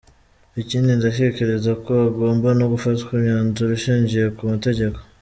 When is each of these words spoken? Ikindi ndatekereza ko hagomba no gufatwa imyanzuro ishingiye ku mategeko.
Ikindi 0.61 0.89
ndatekereza 0.97 1.71
ko 1.83 1.89
hagomba 2.03 2.47
no 2.59 2.65
gufatwa 2.73 3.09
imyanzuro 3.17 3.71
ishingiye 3.77 4.25
ku 4.35 4.41
mategeko. 4.51 4.99